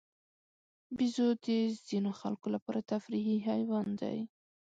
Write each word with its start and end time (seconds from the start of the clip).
بیزو 0.97 1.27
د 1.45 1.47
ځینو 1.87 2.11
خلکو 2.19 2.47
لپاره 2.55 2.85
تفریحي 2.91 3.37
حیوان 3.49 3.87
دی. 4.01 4.17